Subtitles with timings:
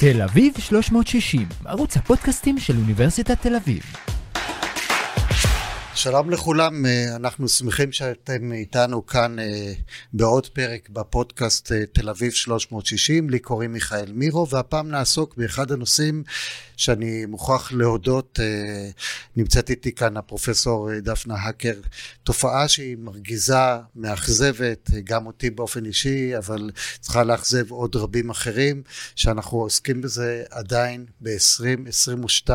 [0.00, 3.82] תל אביב 360, ערוץ הפודקאסטים של אוניברסיטת תל אביב.
[6.02, 9.72] שלום לכולם, אה, אנחנו שמחים שאתם איתנו כאן אה,
[10.12, 16.22] בעוד פרק בפודקאסט אה, תל אביב 360, לי קוראים מיכאל מירו, והפעם נעסוק באחד הנושאים
[16.76, 18.38] שאני מוכרח להודות,
[19.36, 21.74] נמצאת איתי כאן הפרופסור דפנה האקר,
[22.22, 23.54] תופעה שהיא מרגיזה,
[23.96, 26.70] מאכזבת, גם אותי באופן אישי, אבל
[27.00, 28.82] צריכה לאכזב עוד רבים אחרים,
[29.16, 32.50] שאנחנו עוסקים בזה עדיין ב-2022.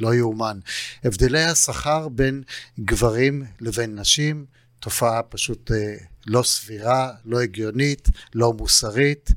[0.00, 0.58] לא יאומן.
[1.04, 2.42] הבדלי השכר בין
[2.80, 4.46] גברים לבין נשים,
[4.80, 5.96] תופעה פשוט אה,
[6.26, 9.30] לא סבירה, לא הגיונית, לא מוסרית,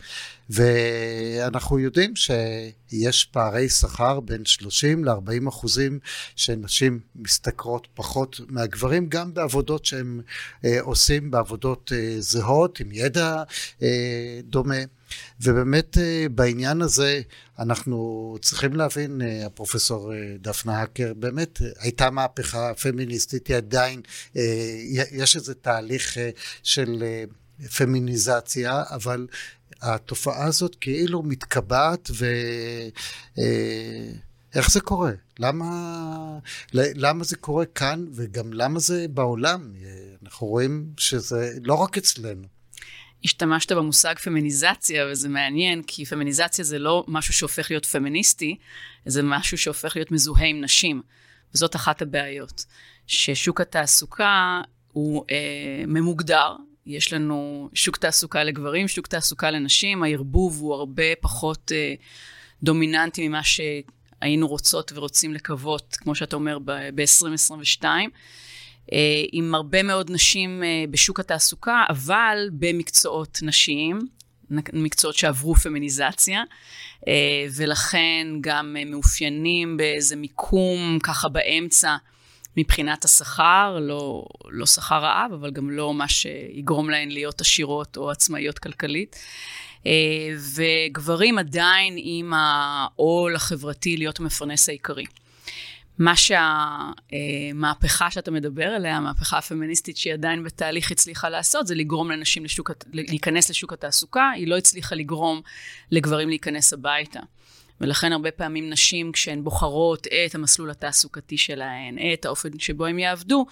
[0.49, 5.99] ואנחנו יודעים שיש פערי שכר בין 30 ל-40 אחוזים
[6.35, 10.21] שנשים משתכרות פחות מהגברים, גם בעבודות שהם
[10.65, 13.43] אה, עושים, בעבודות אה, זהות, עם ידע
[14.43, 14.83] דומה.
[15.41, 17.21] ובאמת אה, בעניין הזה
[17.59, 24.01] אנחנו צריכים להבין, אה, הפרופסור אה, דפנה האקר, באמת הייתה מהפכה פמיניסטית, היא עדיין,
[25.11, 26.17] יש איזה תהליך
[26.63, 27.03] של
[27.77, 29.27] פמיניזציה, אבל
[29.81, 32.25] התופעה הזאת כאילו מתקבעת ו...
[34.55, 35.11] איך זה קורה?
[35.39, 36.39] למה,
[36.73, 39.73] למה זה קורה כאן וגם למה זה בעולם?
[40.23, 42.58] אנחנו רואים שזה לא רק אצלנו.
[43.23, 48.57] השתמשת במושג פמיניזציה, וזה מעניין, כי פמיניזציה זה לא משהו שהופך להיות פמיניסטי,
[49.05, 51.01] זה משהו שהופך להיות מזוהה עם נשים.
[51.53, 52.65] וזאת אחת הבעיות,
[53.07, 60.73] ששוק התעסוקה הוא אה, ממוגדר, יש לנו שוק תעסוקה לגברים, שוק תעסוקה לנשים, הערבוב הוא
[60.73, 61.93] הרבה פחות אה,
[62.63, 67.83] דומיננטי ממה שהיינו רוצות ורוצים לקוות, כמו שאתה אומר, ב-2022.
[67.83, 68.09] ב-
[69.31, 73.99] עם הרבה מאוד נשים אה, בשוק התעסוקה, אבל במקצועות נשיים,
[74.73, 76.43] מקצועות שעברו פמיניזציה,
[77.07, 81.95] אה, ולכן גם מאופיינים באיזה מיקום ככה באמצע
[82.57, 88.11] מבחינת השכר, לא, לא שכר רעב, אבל גם לא מה שיגרום להן להיות עשירות או
[88.11, 89.15] עצמאיות כלכלית.
[90.55, 95.05] וגברים עדיין עם העול החברתי להיות המפרנס העיקרי.
[95.99, 102.45] מה שהמהפכה שאתה מדבר עליה, המהפכה הפמיניסטית שהיא עדיין בתהליך הצליחה לעשות, זה לגרום לנשים
[102.45, 105.41] לשוק, להיכנס לשוק התעסוקה, היא לא הצליחה לגרום
[105.91, 107.19] לגברים להיכנס הביתה.
[107.81, 113.45] ולכן הרבה פעמים נשים, כשהן בוחרות את המסלול התעסוקתי שלהן, את האופן שבו הן יעבדו,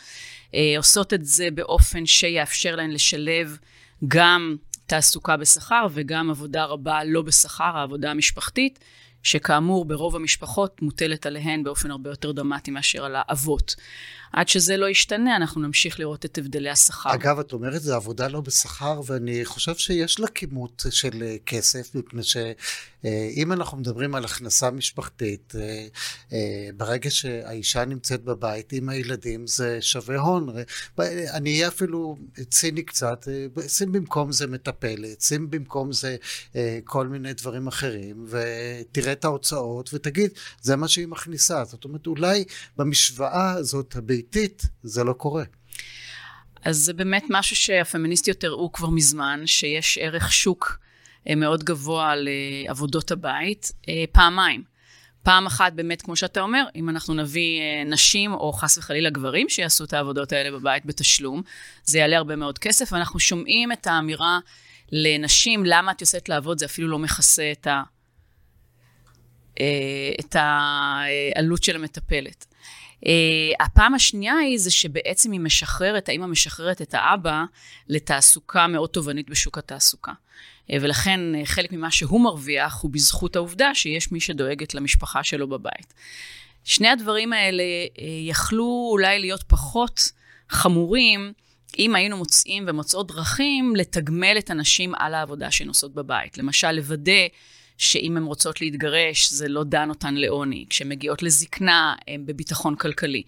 [0.53, 3.57] אה, עושות את זה באופן שיאפשר להן לשלב
[4.07, 8.79] גם תעסוקה בשכר וגם עבודה רבה לא בשכר, העבודה המשפחתית.
[9.27, 13.75] שכאמור ברוב המשפחות מוטלת עליהן באופן הרבה יותר דרמטי מאשר על האבות.
[14.33, 17.13] עד שזה לא ישתנה, אנחנו נמשיך לראות את הבדלי השכר.
[17.13, 21.95] אגב, את אומרת, זו עבודה לא בשכר, ואני חושב שיש לה כימות של אה, כסף,
[21.95, 22.23] מפני
[23.03, 25.87] שאם אנחנו מדברים על הכנסה משפחתית, אה,
[26.33, 30.49] אה, ברגע שהאישה נמצאת בבית עם הילדים, זה שווה הון.
[31.33, 32.17] אני אהיה אפילו
[32.49, 33.27] ציני קצת,
[33.67, 36.15] שים במקום זה מטפלת, שים במקום זה
[36.83, 40.31] כל מיני דברים אחרים, ותראה את ההוצאות, ותגיד,
[40.61, 41.65] זה מה שהיא מכניסה.
[41.65, 42.43] זאת אומרת, אולי
[42.77, 45.43] במשוואה הזאת, ביתית, זה לא קורה.
[46.63, 50.86] אז זה באמת משהו שהפמיניסטיות הראו כבר מזמן, שיש ערך שוק אה,
[51.35, 54.63] מאוד גבוה לעבודות הבית, אה, פעמיים.
[55.23, 59.49] פעם אחת באמת, כמו שאתה אומר, אם אנחנו נביא אה, נשים או חס וחלילה גברים
[59.49, 61.41] שיעשו את העבודות האלה בבית בתשלום,
[61.83, 64.39] זה יעלה הרבה מאוד כסף, ואנחנו שומעים את האמירה
[64.91, 67.83] לנשים, למה את יוצאת לעבוד, זה אפילו לא מכסה את, ה,
[70.19, 72.45] את העלות של המטפלת.
[73.59, 77.43] הפעם השנייה היא זה שבעצם היא משחררת, האמא משחררת את האבא
[77.87, 80.11] לתעסוקה מאוד תובענית בשוק התעסוקה.
[80.71, 85.47] Uh, ולכן uh, חלק ממה שהוא מרוויח הוא בזכות העובדה שיש מי שדואגת למשפחה שלו
[85.47, 85.93] בבית.
[86.63, 90.11] שני הדברים האלה uh, יכלו אולי להיות פחות
[90.49, 91.33] חמורים
[91.79, 96.37] אם היינו מוצאים ומוצאות דרכים לתגמל את הנשים על העבודה שהן עושות בבית.
[96.37, 97.27] למשל, לוודא
[97.77, 100.65] שאם הן רוצות להתגרש, זה לא דן אותן לעוני.
[100.69, 103.23] כשהן מגיעות לזקנה, הן בביטחון כלכלי.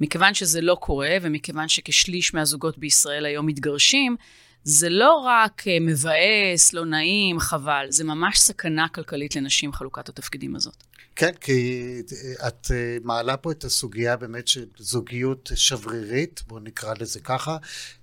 [0.00, 4.16] מכיוון שזה לא קורה, ומכיוון שכשליש מהזוגות בישראל היום מתגרשים,
[4.68, 10.56] זה לא רק אה, מבאס, לא נעים, חבל, זה ממש סכנה כלכלית לנשים, חלוקת התפקידים
[10.56, 10.84] הזאת.
[11.16, 12.02] כן, כי
[12.48, 17.56] את אה, מעלה פה את הסוגיה באמת של זוגיות שברירית, בואו נקרא לזה ככה,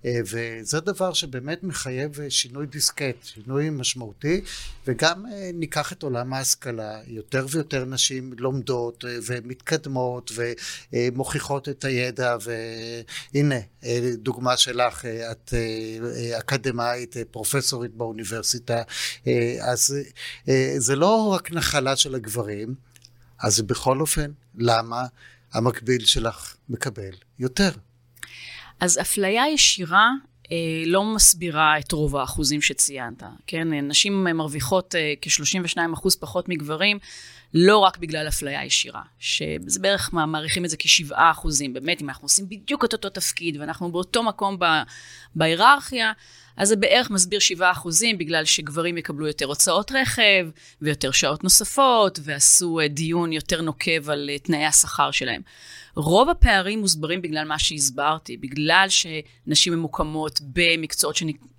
[0.06, 4.42] אה, וזה דבר שבאמת מחייב שינוי דיסקט, שינוי משמעותי,
[4.88, 10.31] וגם אה, ניקח את עולם ההשכלה, יותר ויותר נשים לומדות ומתקדמות
[10.94, 12.38] ומוכיחות את הידע,
[13.33, 13.59] והנה,
[14.13, 15.54] דוגמה שלך, את
[16.39, 18.81] אקדמאית, פרופסורית באוניברסיטה,
[19.62, 19.95] אז
[20.77, 22.75] זה לא רק נחלה של הגברים,
[23.44, 25.04] אז בכל אופן, למה
[25.54, 27.69] המקביל שלך מקבל יותר?
[28.80, 30.12] אז אפליה ישירה
[30.51, 33.74] אה, לא מסבירה את רוב האחוזים שציינת, כן?
[33.74, 37.00] נשים מרוויחות אה, כ-32 אחוז פחות מגברים,
[37.54, 41.74] לא רק בגלל אפליה ישירה, שזה בערך, מעריכים את זה כ-7 אחוזים.
[41.74, 44.57] באמת, אם אנחנו עושים בדיוק את אותו תפקיד ואנחנו באותו מקום
[45.36, 46.12] בהיררכיה,
[46.57, 50.47] אז זה בערך מסביר 7 אחוזים, בגלל שגברים יקבלו יותר הוצאות רכב,
[50.81, 55.41] ויותר שעות נוספות, ועשו אה, דיון יותר נוקב על אה, תנאי השכר שלהם.
[55.95, 61.15] רוב הפערים מוסברים בגלל מה שהסברתי, בגלל שנשים ממוקמות במקצועות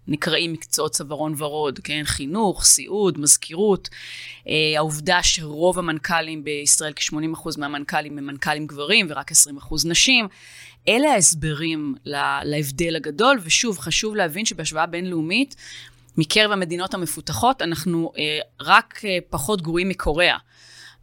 [0.06, 2.02] שנקראים מקצועות צווארון ורוד, כן?
[2.04, 3.88] חינוך, סיעוד, מזכירות.
[4.48, 9.34] אה, העובדה שרוב המנכ"לים בישראל, כ-80% מהמנכ"לים הם מנכ"לים גברים ורק 20%
[9.84, 10.28] נשים.
[10.88, 11.94] אלה ההסברים
[12.42, 15.56] להבדל הגדול, ושוב, חשוב להבין שבהשוואה בינלאומית,
[16.16, 20.36] מקרב המדינות המפותחות, אנחנו אה, רק אה, פחות גרועים מקוריאה.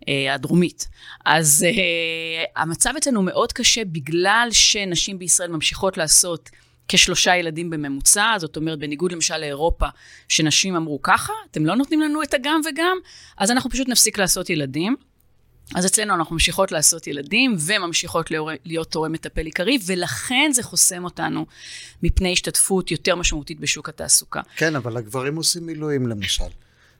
[0.07, 0.87] אה, הדרומית.
[1.25, 6.49] אז uh, המצב אצלנו מאוד קשה בגלל שנשים בישראל ממשיכות לעשות
[6.91, 9.85] כשלושה ילדים בממוצע, זאת אומרת, בניגוד למשל לאירופה,
[10.27, 12.97] שנשים אמרו ככה, אתם לא נותנים לנו את הגם וגם,
[13.37, 14.95] אז אנחנו פשוט נפסיק לעשות ילדים.
[15.75, 18.31] אז אצלנו אנחנו ממשיכות לעשות ילדים וממשיכות
[18.65, 21.45] להיות תורם מטפל עיקרי, ולכן זה חוסם אותנו
[22.03, 24.41] מפני השתתפות יותר משמעותית בשוק התעסוקה.
[24.55, 26.43] כן, אבל הגברים עושים מילואים למשל.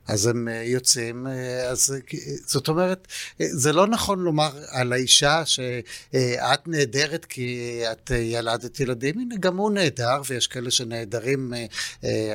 [0.08, 3.08] אז הם אה, יוצאים, אה, אז אה, זאת אומרת,
[3.40, 9.72] זה לא נכון לומר על האישה שאת נהדרת כי את ילדת ילדים, הנה גם הוא
[9.72, 11.54] נהדר, ויש כאלה שנהדרים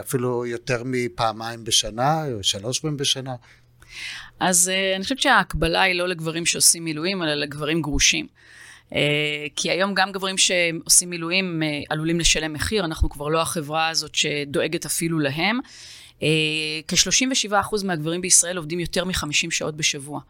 [0.01, 3.35] אפילו יותר מפעמיים בשנה, או שלוש פעמים בשנה.
[4.41, 8.27] אז אני חושבת שההקבלה היא לא לגברים שעושים מילואים, אלא לגברים גרושים.
[9.57, 14.87] כי היום גם גברים שעושים מילואים עלולים לשלם מחיר, אנחנו כבר לא החברה הזאת שדואגת
[14.87, 15.59] אפילו להם.
[16.23, 16.29] אה,
[16.89, 20.21] כ-37% מהגברים בישראל עובדים יותר מ-50 שעות בשבוע.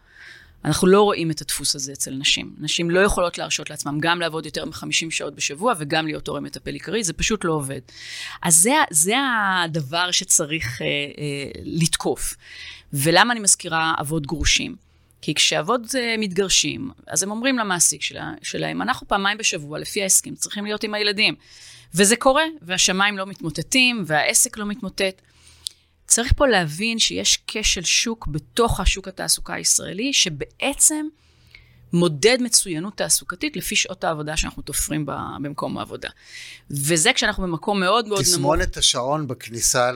[0.64, 2.54] אנחנו לא רואים את הדפוס הזה אצל נשים.
[2.58, 6.70] נשים לא יכולות להרשות לעצמם גם לעבוד יותר מ-50 שעות בשבוע וגם להיות הורה מטפל
[6.70, 7.80] עיקרי, זה פשוט לא עובד.
[8.42, 9.14] אז זה, זה
[9.64, 12.34] הדבר שצריך אה, אה, לתקוף.
[12.92, 14.76] ולמה אני מזכירה אבות גרושים?
[15.22, 20.34] כי כשאבות אה, מתגרשים, אז הם אומרים למעסיק שלה, שלהם, אנחנו פעמיים בשבוע, לפי ההסכם,
[20.34, 21.34] צריכים להיות עם הילדים.
[21.94, 25.22] וזה קורה, והשמיים לא מתמוטטים, והעסק לא מתמוטט.
[26.06, 31.06] צריך פה להבין שיש כשל שוק בתוך השוק התעסוקה הישראלי, שבעצם
[31.92, 35.06] מודד מצוינות תעסוקתית לפי שעות העבודה שאנחנו תופרים
[35.42, 36.08] במקום העבודה.
[36.70, 38.34] וזה כשאנחנו במקום מאוד מאוד נמוך.
[38.34, 39.90] תסמונת השעון בכניסה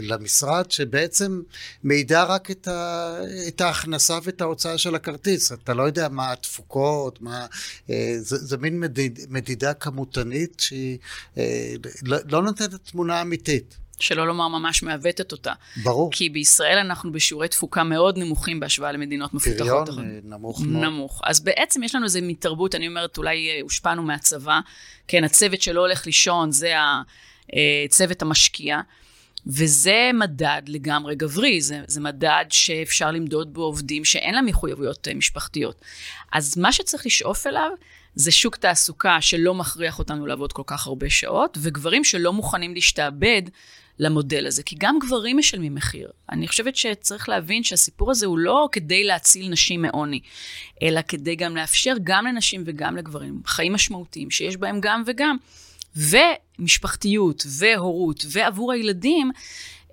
[0.00, 1.42] למשרד, שבעצם
[1.84, 3.16] מעידה רק את, ה,
[3.48, 5.52] את ההכנסה ואת ההוצאה של הכרטיס.
[5.52, 7.46] אתה לא יודע מה התפוקות, מה...
[7.90, 10.98] אה, זה, זה מין מדיד, מדידה כמותנית שהיא
[11.38, 13.83] אה, לא, לא נותנת תמונה אמיתית.
[13.98, 15.52] שלא לומר ממש מעוותת אותה.
[15.82, 16.10] ברור.
[16.12, 19.88] כי בישראל אנחנו בשיעורי תפוקה מאוד נמוכים בהשוואה למדינות מפותחות.
[19.88, 20.84] פריון אה, נמוך מאוד.
[20.84, 21.20] נמוך.
[21.24, 24.60] אז בעצם יש לנו איזה מתרבות, אני אומרת, אולי אה, הושפענו מהצבא.
[25.08, 26.74] כן, הצוות שלא הולך לישון, זה
[27.86, 28.80] הצוות אה, המשקיע.
[29.46, 35.80] וזה מדד לגמרי גברי, זה, זה מדד שאפשר למדוד בו עובדים שאין להם מחויבויות משפחתיות.
[36.32, 37.70] אז מה שצריך לשאוף אליו
[38.14, 43.42] זה שוק תעסוקה שלא מכריח אותנו לעבוד כל כך הרבה שעות, וגברים שלא מוכנים להשתעבד
[43.98, 46.08] למודל הזה, כי גם גברים משלמים מחיר.
[46.30, 50.20] אני חושבת שצריך להבין שהסיפור הזה הוא לא כדי להציל נשים מעוני,
[50.82, 55.36] אלא כדי גם לאפשר גם לנשים וגם לגברים חיים משמעותיים, שיש בהם גם וגם.
[55.96, 59.30] ומשפחתיות, והורות, ועבור הילדים,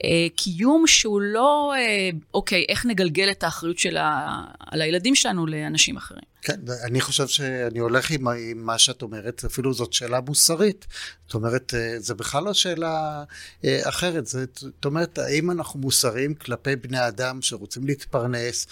[0.03, 5.48] אה, קיום שהוא לא, אה, אוקיי, איך נגלגל את האחריות של ה, על הילדים שלנו
[5.48, 6.30] לאנשים אחרים.
[6.41, 10.88] כן, אני חושב שאני הולך עם, עם מה שאת אומרת, אפילו זאת שאלה מוסרית.
[11.25, 13.24] זאת אומרת, אה, זה בכלל לא שאלה
[13.65, 14.27] אחרת.
[14.27, 18.67] זאת אומרת, האם אנחנו מוסריים כלפי בני אדם שרוצים להתפרנס,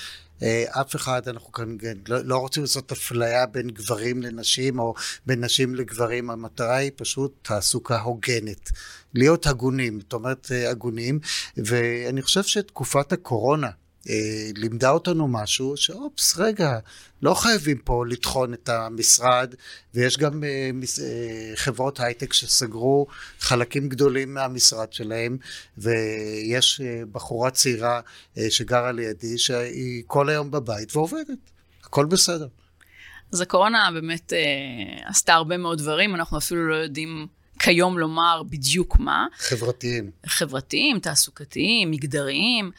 [0.70, 4.94] אף אחד, אנחנו כאן לא, לא רוצים לעשות אפליה בין גברים לנשים או
[5.26, 8.70] בין נשים לגברים, המטרה היא פשוט תעסוקה הוגנת.
[9.14, 11.20] להיות הגונים, זאת אומרת הגונים,
[11.58, 13.72] ואני חושב שתקופת הקורונה אה,
[14.56, 16.80] לימדה אותנו משהו, שאופס, רגע,
[17.22, 19.56] לא חייבים פה לטחון את המשרד,
[19.94, 21.06] ויש גם אה, מס, אה,
[21.56, 23.08] חברות הייטק שסגרו
[23.40, 25.38] חלקים גדולים מהמשרד שלהם,
[25.78, 28.02] ויש אה, בחורה צעירה
[28.38, 31.38] אה, שגרה לידי, שהיא כל היום בבית ועובדת,
[31.84, 32.48] הכל בסדר.
[33.32, 34.40] אז הקורונה באמת אה,
[35.10, 37.28] עשתה הרבה מאוד דברים, אנחנו אפילו לא יודעים
[37.60, 39.28] כיום לומר בדיוק מה.
[39.38, 40.12] חברתיים.
[40.26, 42.72] חברתיים, תעסוקתיים, מגדריים.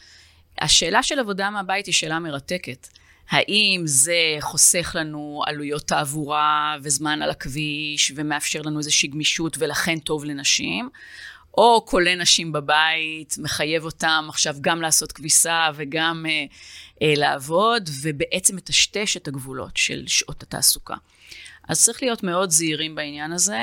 [0.59, 2.87] השאלה של עבודה מהבית היא שאלה מרתקת.
[3.29, 10.25] האם זה חוסך לנו עלויות תעבורה וזמן על הכביש ומאפשר לנו איזושהי גמישות ולכן טוב
[10.25, 10.89] לנשים,
[11.57, 16.45] או כולל נשים בבית, מחייב אותם עכשיו גם לעשות כביסה וגם אה,
[17.01, 20.95] לעבוד, ובעצם מטשטש את הגבולות של שעות התעסוקה.
[21.67, 23.59] אז צריך להיות מאוד זהירים בעניין הזה,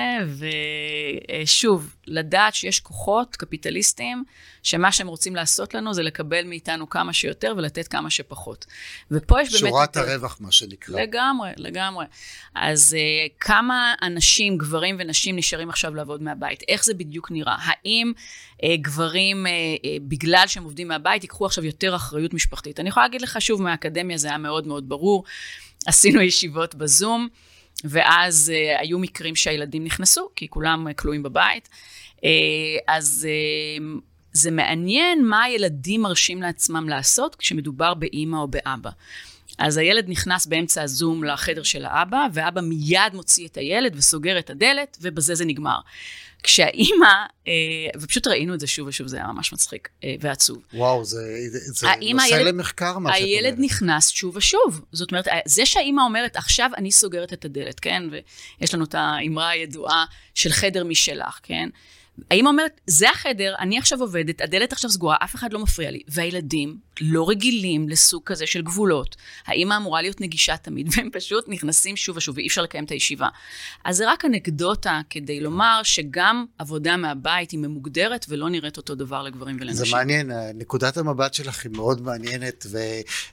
[1.45, 4.25] ושוב, לדעת שיש כוחות קפיטליסטיים,
[4.63, 8.67] שמה שהם רוצים לעשות לנו זה לקבל מאיתנו כמה שיותר ולתת כמה שפחות.
[9.11, 9.73] ופה יש באמת...
[9.73, 11.01] שורת הרווח, מה שנקרא.
[11.01, 12.07] לגמרי, לגמרי.
[12.55, 16.63] אז uh, כמה אנשים, גברים ונשים, נשארים עכשיו לעבוד מהבית?
[16.69, 17.57] איך זה בדיוק נראה?
[17.59, 18.13] האם
[18.67, 22.81] גברים, uh, uh, בגלל שהם עובדים מהבית, ייקחו עכשיו יותר אחריות משפחתית?
[22.81, 25.25] אני יכולה להגיד לך, שוב, מהאקדמיה זה היה מאוד מאוד ברור.
[25.87, 27.29] עשינו ישיבות בזום.
[27.85, 31.69] ואז היו מקרים שהילדים נכנסו, כי כולם כלואים בבית.
[32.89, 33.29] אז
[34.33, 38.91] זה מעניין מה הילדים מרשים לעצמם לעשות כשמדובר באימא או באבא.
[39.59, 44.51] אז הילד נכנס באמצע הזום לחדר של האבא, ואבא מיד מוציא את הילד וסוגר את
[44.51, 45.79] הדלת, ובזה זה נגמר.
[46.43, 47.13] כשהאימא,
[47.49, 47.53] אה,
[48.01, 50.59] ופשוט ראינו את זה שוב ושוב, זה היה ממש מצחיק אה, ועצוב.
[50.75, 53.45] וואו, זה, זה נושא הילד, למחקר, מה שאת אומרת.
[53.45, 54.81] הילד נכנס שוב ושוב.
[54.93, 58.03] זאת אומרת, זה שהאימא אומרת, עכשיו אני סוגרת את הדלת, כן?
[58.61, 61.69] ויש לנו את האמרה הידועה של חדר משלך, כן?
[62.31, 66.03] האמא אומרת, זה החדר, אני עכשיו עובדת, הדלת עכשיו סגורה, אף אחד לא מפריע לי.
[66.09, 69.17] והילדים לא רגילים לסוג כזה של גבולות.
[69.47, 73.29] האמא אמורה להיות נגישה תמיד, והם פשוט נכנסים שוב ושוב, ואי אפשר לקיים את הישיבה.
[73.85, 79.23] אז זה רק אנקדוטה כדי לומר שגם עבודה מהבית היא ממוגדרת ולא נראית אותו דבר
[79.23, 79.85] לגברים ולנשים.
[79.85, 82.67] זה מעניין, נקודת המבט שלך היא מאוד מעניינת,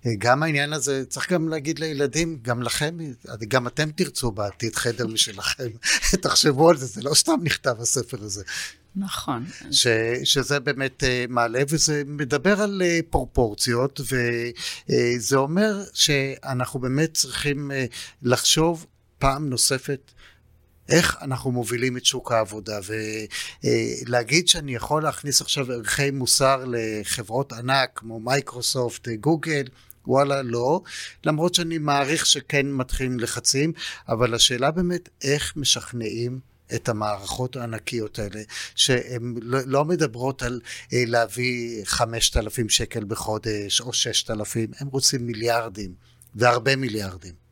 [0.05, 2.97] וגם העניין הזה, צריך גם להגיד לילדים, גם לכם,
[3.47, 5.69] גם אתם תרצו בעתיד חדר משלכם.
[6.21, 8.43] תחשבו על זה, זה לא סתם נכתב הספר הזה.
[8.95, 9.45] נכון.
[9.71, 9.87] ש,
[10.23, 17.71] שזה באמת uh, מעלה, וזה מדבר על uh, פרופורציות, וזה uh, אומר שאנחנו באמת צריכים
[18.21, 18.85] לחשוב
[19.19, 20.11] פעם נוספת
[20.89, 22.79] איך אנחנו מובילים את שוק העבודה,
[24.03, 29.63] ולהגיד שאני יכול להכניס עכשיו ערכי מוסר לחברות ענק כמו מייקרוסופט, גוגל,
[30.07, 30.81] וואלה לא,
[31.23, 33.73] למרות שאני מעריך שכן מתחילים לחצים,
[34.07, 36.39] אבל השאלה באמת איך משכנעים
[36.75, 38.41] את המערכות הענקיות האלה,
[38.75, 40.61] שהן לא, לא מדברות על
[40.93, 45.93] אה, להביא 5,000 שקל בחודש או 6,000, הם רוצים מיליארדים,
[46.35, 47.44] והרבה מיליארדים.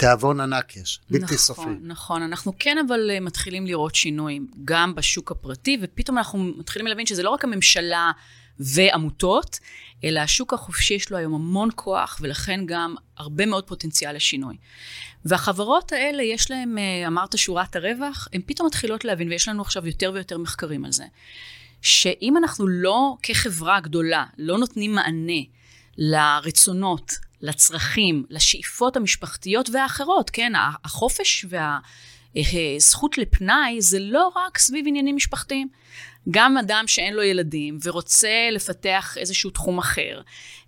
[0.00, 1.60] תיאבון ענק יש, בלתי נכון, סופי.
[1.60, 2.22] נכון, נכון.
[2.22, 7.22] אנחנו כן אבל אה, מתחילים לראות שינויים, גם בשוק הפרטי, ופתאום אנחנו מתחילים להבין שזה
[7.22, 8.10] לא רק הממשלה
[8.60, 9.58] ועמותות,
[10.04, 14.56] אלא השוק החופשי יש לו היום המון כוח, ולכן גם הרבה מאוד פוטנציאל לשינוי.
[15.24, 19.86] והחברות האלה, יש להן, אה, אמרת שורת הרווח, הן פתאום מתחילות להבין, ויש לנו עכשיו
[19.86, 21.04] יותר ויותר מחקרים על זה,
[21.82, 25.42] שאם אנחנו לא, כחברה גדולה, לא נותנים מענה
[25.98, 30.52] לרצונות, לצרכים, לשאיפות המשפחתיות והאחרות, כן,
[30.84, 31.46] החופש
[32.34, 35.68] והזכות לפנאי זה לא רק סביב עניינים משפחתיים.
[36.30, 40.20] גם אדם שאין לו ילדים ורוצה לפתח איזשהו תחום אחר,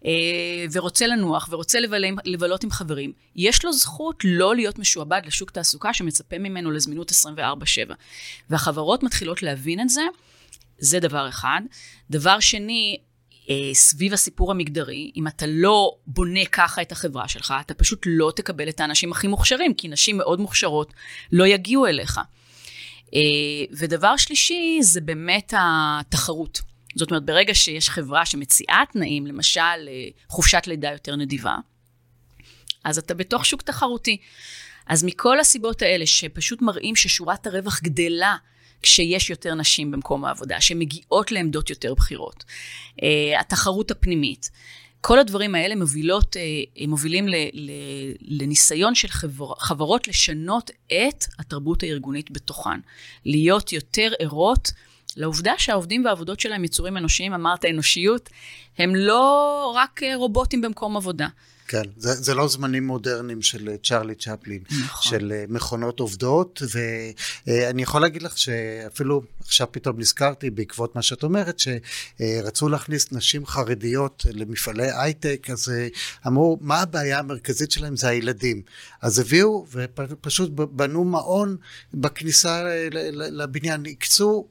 [0.05, 0.11] אה,
[0.73, 1.79] ורוצה לנוח ורוצה
[2.25, 7.95] לבלות עם חברים, יש לו זכות לא להיות משועבד לשוק תעסוקה שמצפה ממנו לזמינות 24/7.
[8.51, 10.03] והחברות מתחילות להבין את זה,
[10.79, 11.61] זה דבר אחד.
[12.11, 13.03] דבר שני, אה,
[13.73, 18.69] סביב הסיפור המגדרי, אם אתה לא בונה ככה את החברה שלך, אתה פשוט לא תקבל
[18.69, 20.93] את האנשים הכי מוכשרים, כי נשים מאוד מוכשרות
[21.33, 22.21] לא יגיעו אליך.
[23.15, 23.21] אה,
[23.73, 26.61] ודבר שלישי זה באמת התחרות.
[26.97, 31.57] זאת אומרת, ברגע שיש חברה שמציעה תנאים, למשל אה, חופשת לידה יותר נדיבה,
[32.85, 34.17] אז אתה בתוך שוק תחרותי.
[34.87, 38.37] אז מכל הסיבות האלה, שפשוט מראים ששורת הרווח גדלה
[38.83, 42.45] כשיש יותר נשים במקום העבודה, שמגיעות לעמדות יותר בכירות,
[43.03, 44.51] אה, התחרות הפנימית,
[45.01, 47.27] כל הדברים האלה מובילות, אה, מובילים
[48.21, 52.81] לניסיון של חבר, חברות לשנות את התרבות הארגונית בתוכן.
[53.25, 54.73] להיות יותר ערות
[55.17, 58.31] לעובדה שהעובדים והעבודות שלהם יצורים אנושיים, אמרת אנושיות,
[58.79, 61.29] הם לא רק אה, רובוטים במקום עבודה.
[61.73, 65.11] כן, זה, זה לא זמנים מודרניים של אה, צ'רלי צ'פלין, נכון.
[65.11, 66.63] של אה, מכונות עובדות,
[67.47, 73.47] ואני יכול להגיד לך שאפילו עכשיו פתאום נזכרתי בעקבות מה שאת אומרת, שרצו להכניס נשים
[73.47, 75.89] חרדיות למפעלי הייטק, אז אה,
[76.27, 77.97] אמרו, מה הבעיה המרכזית שלהם?
[77.97, 78.63] זה הילדים.
[79.03, 81.57] אז הביאו ופשוט בנו מעון
[81.95, 82.65] בכניסה
[83.13, 84.47] לבניין, הקצו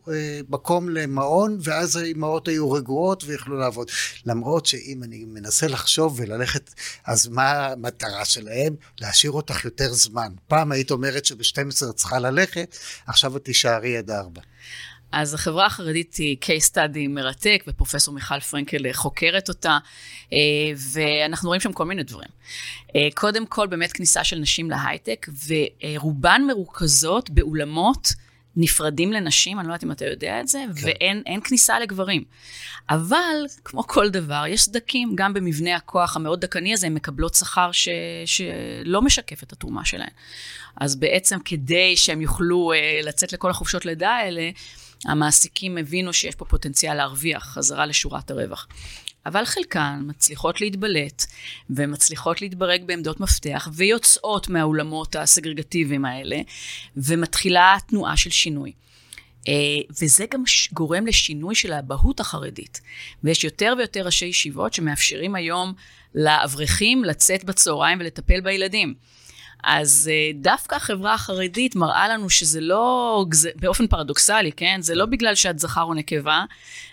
[0.49, 3.89] מקום למעון, ואז האימהות היו רגועות ויכלו לעבוד.
[4.25, 6.73] למרות שאם אני מנסה לחשוב וללכת...
[7.11, 8.75] אז מה המטרה שלהם?
[9.01, 10.33] להשאיר אותך יותר זמן.
[10.47, 12.77] פעם היית אומרת שב-12 את צריכה ללכת,
[13.07, 14.41] עכשיו את תישארי עד 4.
[15.11, 19.77] אז החברה החרדית היא case study מרתק, ופרופסור מיכל פרנקל חוקרת אותה,
[20.33, 20.37] אה,
[20.93, 22.29] ואנחנו רואים שם כל מיני דברים.
[22.95, 28.13] אה, קודם כל, באמת כניסה של נשים להייטק, ורובן מרוכזות באולמות
[28.55, 30.87] נפרדים לנשים, אני לא יודעת אם אתה יודע את זה, כן.
[30.87, 32.23] ואין כניסה לגברים.
[32.89, 37.71] אבל, כמו כל דבר, יש סדקים, גם במבנה הכוח המאוד דקני הזה, הן מקבלות שכר
[37.71, 37.89] ש,
[38.25, 40.09] שלא משקף את התרומה שלהן.
[40.77, 44.49] אז בעצם כדי שהם יוכלו uh, לצאת לכל החופשות לידה האלה,
[45.05, 48.67] המעסיקים הבינו שיש פה פוטנציאל להרוויח חזרה לשורת הרווח.
[49.25, 51.25] אבל חלקן מצליחות להתבלט
[51.69, 56.41] ומצליחות להתברג בעמדות מפתח ויוצאות מהאולמות הסגרגטיביים האלה
[56.97, 58.71] ומתחילה תנועה של שינוי.
[59.47, 59.53] אה,
[60.01, 62.81] וזה גם גורם לשינוי של האבהות החרדית.
[63.23, 65.73] ויש יותר ויותר ראשי ישיבות שמאפשרים היום
[66.15, 68.93] לאברכים לצאת בצהריים ולטפל בילדים.
[69.63, 73.25] אז אה, דווקא החברה החרדית מראה לנו שזה לא,
[73.55, 74.77] באופן פרדוקסלי, כן?
[74.81, 76.43] זה לא בגלל שאת זכר או נקבה,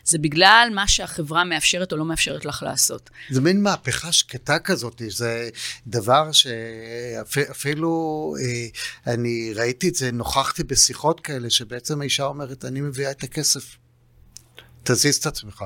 [0.05, 3.11] זה בגלל מה שהחברה מאפשרת או לא מאפשרת לך לעשות.
[3.31, 5.51] זה מין מהפכה שקטה כזאת, זה
[5.87, 13.11] דבר שאפילו, אה, אני ראיתי את זה, נוכחתי בשיחות כאלה, שבעצם האישה אומרת, אני מביאה
[13.11, 13.77] את הכסף,
[14.83, 15.65] תזיז את עצמך.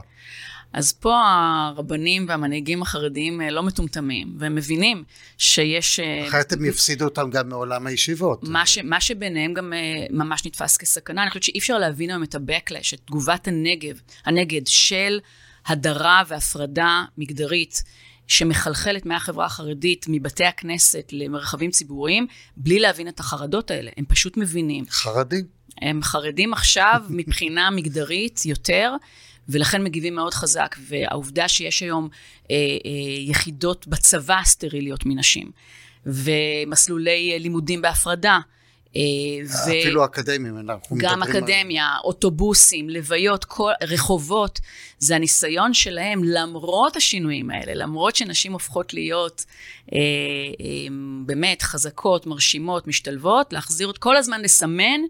[0.72, 5.04] אז פה הרבנים והמנהיגים החרדיים אה, לא מטומטמים, והם מבינים
[5.38, 6.00] שיש...
[6.00, 8.42] אה, אחרת הם יפסידו אותם גם מעולם הישיבות.
[8.42, 11.22] מה, ש, מה שביניהם גם אה, ממש נתפס כסכנה.
[11.22, 15.20] אני חושבת שאי אפשר להבין היום את ה-Backlash, את תגובת הנגב, הנגד של
[15.66, 17.82] הדרה והפרדה מגדרית.
[18.26, 22.26] שמחלחלת מהחברה החרדית, מבתי הכנסת למרחבים ציבוריים,
[22.56, 23.90] בלי להבין את החרדות האלה.
[23.96, 24.84] הם פשוט מבינים.
[24.90, 25.44] חרדים.
[25.80, 28.92] הם חרדים עכשיו מבחינה מגדרית יותר,
[29.48, 30.76] ולכן מגיבים מאוד חזק.
[30.88, 32.08] והעובדה שיש היום
[32.50, 35.50] אה, אה, יחידות בצבא סטריליות מנשים,
[36.06, 38.38] ומסלולי לימודים בהפרדה,
[38.96, 39.00] אה,
[39.66, 39.70] ו...
[39.70, 41.12] אפילו אקדמיים, אנחנו מדברים...
[41.12, 42.00] גם אקדמיה, על...
[42.04, 44.60] אוטובוסים, לוויות, כל, רחובות,
[44.98, 49.44] זה הניסיון שלהם, למרות השינויים האלה, למרות שנשים הופכות להיות
[49.92, 49.98] אה,
[50.60, 50.66] אה,
[51.26, 55.00] באמת חזקות, מרשימות, משתלבות, להחזיר, כל הזמן לסמן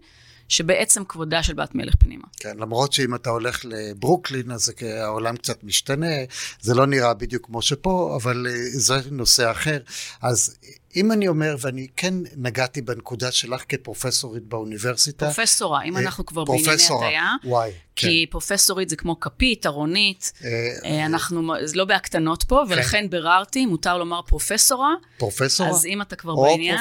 [0.47, 2.23] שבעצם כבודה של בת מלך פנימה.
[2.39, 6.15] כן, למרות שאם אתה הולך לברוקלין, אז העולם קצת משתנה,
[6.61, 9.79] זה לא נראה בדיוק כמו שפה, אבל אה, זה נושא אחר.
[10.21, 10.57] אז
[10.95, 15.25] אם אני אומר, ואני כן נגעתי בנקודה שלך כפרופסורית באוניברסיטה.
[15.25, 17.35] פרופסורה, אם אה, אנחנו כבר בענייני הטעיה.
[17.43, 18.07] וואי, כן.
[18.07, 20.49] כי פרופסורית זה כמו כפית, ארונית, אה,
[20.85, 22.73] אה, אנחנו, לא בהקטנות פה, כן.
[22.73, 24.93] ולכן ביררתי, מותר לומר פרופסורה.
[25.17, 25.69] פרופסורה?
[25.69, 26.79] אז אם אתה כבר בעניין.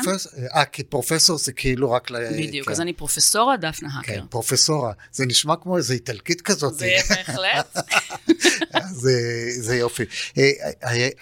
[0.54, 2.16] אה, כי פרופסור זה כאילו רק ל...
[2.30, 2.72] בדיוק, כן.
[2.72, 4.12] אז אני פרופסורה דפנה האקר.
[4.12, 4.92] כן, פרופסורה.
[5.12, 6.74] זה נשמע כמו איזה איטלקית כזאת.
[6.74, 7.76] זה בהחלט.
[9.02, 9.12] זה,
[9.60, 10.04] זה יופי.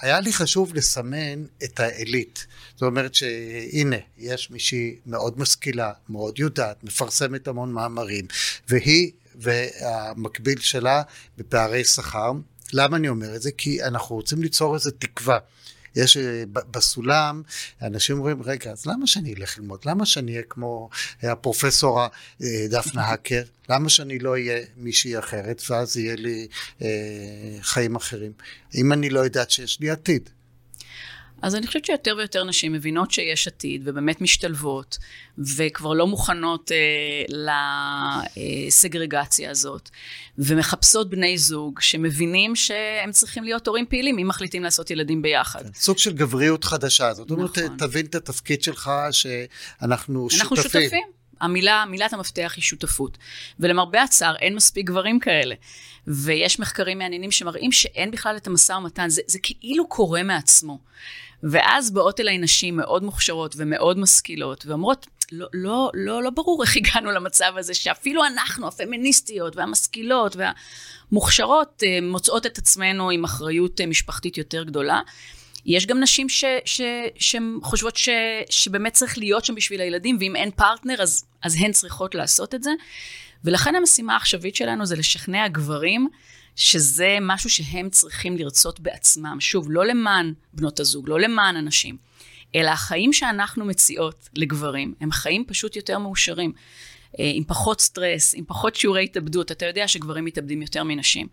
[0.00, 2.46] היה לי חשוב לסמן את העילית.
[2.80, 8.26] זאת אומרת שהנה, יש מישהי מאוד משכילה, מאוד יודעת, מפרסמת המון מאמרים,
[8.68, 11.02] והיא והמקביל שלה
[11.38, 12.32] בפערי שכר.
[12.72, 13.52] למה אני אומר את זה?
[13.52, 15.38] כי אנחנו רוצים ליצור איזו תקווה.
[15.96, 17.42] יש אה, בסולם,
[17.82, 19.80] אנשים אומרים, רגע, אז למה שאני אלך ללמוד?
[19.84, 20.90] למה שאני אהיה כמו
[21.22, 22.08] הפרופסור אה,
[22.68, 23.42] דפנה האקר?
[23.68, 26.46] למה שאני לא אהיה מישהי אחרת, ואז יהיה לי
[26.82, 26.88] אה,
[27.60, 28.32] חיים אחרים?
[28.74, 30.30] אם אני לא יודעת שיש לי עתיד.
[31.42, 34.98] אז אני חושבת שיותר ויותר נשים מבינות שיש עתיד ובאמת משתלבות
[35.38, 36.76] וכבר לא מוכנות אה,
[38.66, 39.90] לסגרגציה הזאת
[40.38, 45.62] ומחפשות בני זוג שמבינים שהם צריכים להיות הורים פעילים אם מחליטים לעשות ילדים ביחד.
[45.62, 47.76] כן, סוג של גבריות חדשה, זאת אומרת נכון.
[47.76, 50.40] תבין את התפקיד שלך שאנחנו שותפים.
[50.40, 51.19] אנחנו שותפים.
[51.40, 53.18] המילה, מילת המפתח היא שותפות.
[53.60, 55.54] ולמרבה הצער, אין מספיק גברים כאלה.
[56.06, 60.78] ויש מחקרים מעניינים שמראים שאין בכלל את המשא ומתן, זה, זה כאילו קורה מעצמו.
[61.42, 66.76] ואז באות אליי נשים מאוד מוכשרות ומאוד משכילות, ואומרות, לא, לא, לא, לא ברור איך
[66.76, 73.86] הגענו למצב הזה, שאפילו אנחנו, הפמיניסטיות והמשכילות והמוכשרות, אה, מוצאות את עצמנו עם אחריות אה,
[73.86, 75.00] משפחתית יותר גדולה.
[75.66, 76.80] יש גם נשים ש, ש,
[77.18, 78.08] שחושבות ש,
[78.50, 82.62] שבאמת צריך להיות שם בשביל הילדים, ואם אין פרטנר, אז, אז הן צריכות לעשות את
[82.62, 82.70] זה.
[83.44, 86.08] ולכן המשימה העכשווית שלנו זה לשכנע גברים
[86.56, 89.36] שזה משהו שהם צריכים לרצות בעצמם.
[89.40, 91.96] שוב, לא למען בנות הזוג, לא למען הנשים,
[92.54, 96.52] אלא החיים שאנחנו מציעות לגברים הם חיים פשוט יותר מאושרים.
[97.18, 99.52] אה, עם פחות סטרס, עם פחות שיעורי התאבדות.
[99.52, 101.26] אתה יודע שגברים מתאבדים יותר מנשים.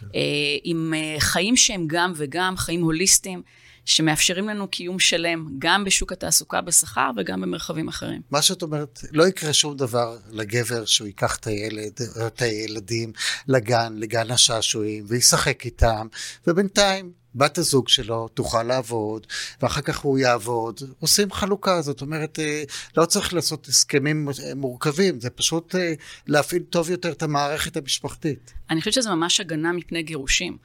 [0.00, 0.06] כן.
[0.14, 0.20] אה,
[0.64, 3.42] עם אה, חיים שהם גם וגם, חיים הוליסטיים.
[3.84, 8.20] שמאפשרים לנו קיום שלם, גם בשוק התעסוקה בשכר וגם במרחבים אחרים.
[8.30, 11.92] מה שאת אומרת, לא יקרה שום דבר לגבר שהוא ייקח את הילד,
[12.26, 13.12] את הילדים
[13.48, 16.06] לגן, לגן השעשועים, וישחק איתם,
[16.46, 19.26] ובינתיים בת הזוג שלו תוכל לעבוד,
[19.62, 20.80] ואחר כך הוא יעבוד.
[21.00, 22.62] עושים חלוקה, זאת אומרת, אה,
[22.96, 25.92] לא צריך לעשות הסכמים מורכבים, זה פשוט אה,
[26.26, 28.52] להפעיל טוב יותר את המערכת המשפחתית.
[28.70, 30.56] אני חושבת שזה ממש הגנה מפני גירושים.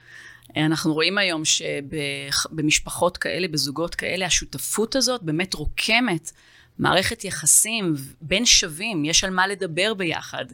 [0.57, 6.31] אנחנו רואים היום שבמשפחות כאלה, בזוגות כאלה, השותפות הזאת באמת רוקמת
[6.79, 10.45] מערכת יחסים בין שווים, יש על מה לדבר ביחד.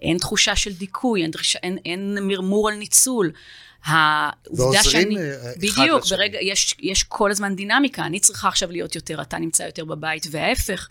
[0.00, 1.30] אין תחושה של דיכוי, אין,
[1.62, 3.32] אין, אין מרמור על ניצול.
[3.84, 5.18] העובדה שאני...
[5.18, 9.62] אה, בדיוק, ברגע, יש, יש כל הזמן דינמיקה, אני צריכה עכשיו להיות יותר, אתה נמצא
[9.62, 10.88] יותר בבית, וההפך.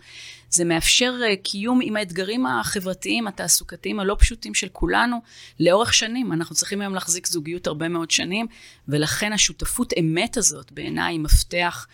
[0.50, 5.16] זה מאפשר אה, קיום עם האתגרים החברתיים, התעסוקתיים הלא פשוטים של כולנו
[5.60, 6.32] לאורך שנים.
[6.32, 8.46] אנחנו צריכים היום להחזיק זוגיות הרבה מאוד שנים,
[8.88, 11.86] ולכן השותפות אמת הזאת בעיניי היא מפתח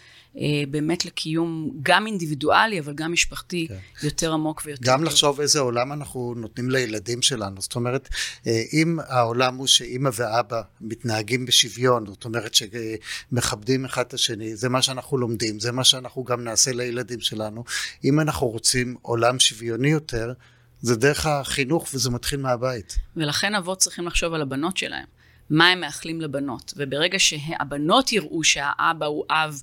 [0.71, 4.07] באמת לקיום גם אינדיבידואלי, אבל גם משפחתי כן.
[4.07, 5.09] יותר עמוק ויותר גם טוב.
[5.09, 7.61] לחשוב איזה עולם אנחנו נותנים לילדים שלנו.
[7.61, 8.09] זאת אומרת,
[8.47, 14.69] אה, אם העולם הוא שאימא ואבא מתנהגים בשוויון, זאת אומרת שמכבדים אחד את השני, זה
[14.69, 17.65] מה שאנחנו לומדים, זה מה שאנחנו גם נעשה לילדים שלנו.
[18.05, 20.33] אם אנחנו רוצים עולם שוויוני יותר,
[20.81, 22.97] זה דרך החינוך וזה מתחיל מהבית.
[23.17, 25.07] ולכן אבות צריכים לחשוב על הבנות שלהם.
[25.51, 26.75] מה הם מאחלים לבנות.
[26.77, 29.63] וברגע שהבנות יראו שהאבא הוא אב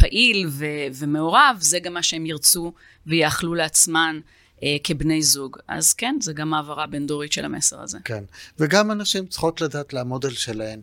[0.00, 2.72] פעיל ו- ומעורב, זה גם מה שהם ירצו
[3.06, 4.20] ויאכלו לעצמן.
[4.62, 5.56] אה, כבני זוג.
[5.68, 7.98] אז כן, זה גם העברה בין דורית של המסר הזה.
[8.04, 8.24] כן,
[8.58, 10.80] וגם הנשים צריכות לדעת לעמוד על שלהן.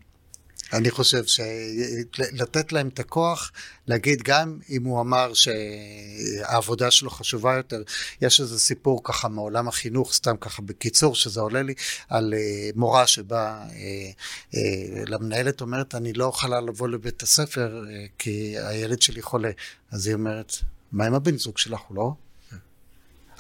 [0.74, 3.52] אני חושב שלתת להם את הכוח,
[3.88, 7.82] להגיד גם אם הוא אמר שהעבודה שלו חשובה יותר,
[8.22, 11.74] יש איזה סיפור ככה מעולם החינוך, סתם ככה בקיצור, שזה עולה לי,
[12.10, 14.10] על אה, מורה שבאה אה,
[14.56, 17.84] אה, למנהלת, אומרת, אני לא יכולה לבוא לבית הספר
[18.17, 19.52] כי הילד שלי חולה.
[19.91, 20.54] אז היא אומרת,
[20.91, 22.13] מה עם הבן זוג שלך, הוא לא?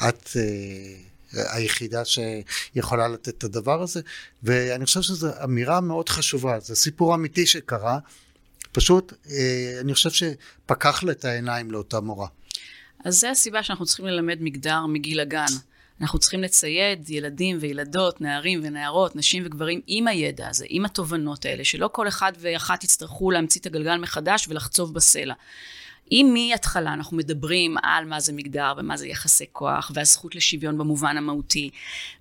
[0.09, 0.29] את...
[1.33, 4.01] היחידה שיכולה לתת את הדבר הזה,
[4.43, 7.99] ואני חושב שזו אמירה מאוד חשובה, זה סיפור אמיתי שקרה,
[8.71, 12.27] פשוט אה, אני חושב שפקח לה את העיניים לאותה מורה.
[13.05, 15.45] אז זה הסיבה שאנחנו צריכים ללמד מגדר מגיל הגן.
[16.01, 21.63] אנחנו צריכים לצייד ילדים וילדות, נערים ונערות, נשים וגברים עם הידע הזה, עם התובנות האלה,
[21.63, 25.33] שלא כל אחד ואחת יצטרכו להמציא את הגלגל מחדש ולחצוב בסלע.
[26.11, 31.17] אם מההתחלה אנחנו מדברים על מה זה מגדר ומה זה יחסי כוח והזכות לשוויון במובן
[31.17, 31.69] המהותי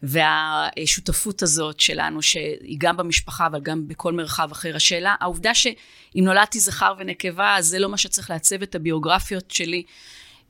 [0.03, 6.61] והשותפות הזאת שלנו שהיא גם במשפחה אבל גם בכל מרחב אחר השאלה העובדה שאם נולדתי
[6.61, 9.83] זכר ונקבה זה לא מה שצריך לעצב את הביוגרפיות שלי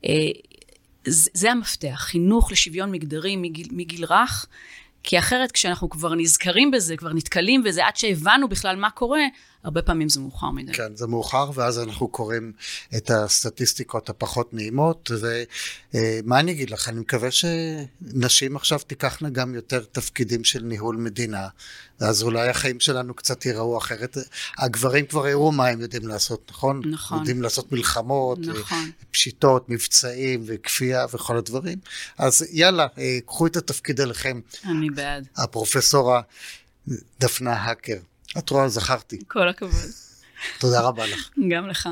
[0.05, 0.11] אה,
[1.09, 1.95] זה המפתח.
[1.97, 4.45] חינוך לשוויון מגדרי מגיל, מגיל רך
[5.03, 9.21] כי אחרת כשאנחנו כבר נזכרים בזה, כבר נתקלים בזה, עד שהבנו בכלל מה קורה,
[9.63, 10.73] הרבה פעמים זה מאוחר מדי.
[10.73, 12.51] כן, זה מאוחר, ואז אנחנו קוראים
[12.97, 15.11] את הסטטיסטיקות הפחות נעימות,
[15.93, 21.47] ומה אני אגיד לך, אני מקווה שנשים עכשיו תיקחנה גם יותר תפקידים של ניהול מדינה,
[21.99, 24.17] ואז אולי החיים שלנו קצת ייראו אחרת.
[24.57, 26.81] הגברים כבר הראו מה הם יודעים לעשות, נכון?
[26.85, 27.17] נכון.
[27.17, 28.91] יודעים לעשות מלחמות, נכון.
[29.11, 31.77] פשיטות, מבצעים וכפייה וכל הדברים.
[32.17, 34.39] אז יאללה, אה, קחו את התפקיד אליכם.
[34.65, 35.27] אני בעד.
[35.37, 36.21] הפרופסורה
[37.19, 37.97] דפנה האקר.
[38.37, 39.19] את רואה, זכרתי.
[39.27, 39.91] כל הכבוד.
[40.59, 41.29] תודה רבה לך.
[41.49, 41.89] גם לך.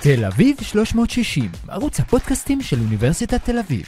[0.00, 3.86] תל אביב 360, ערוץ הפודקאסטים של אוניברסיטת תל אביב.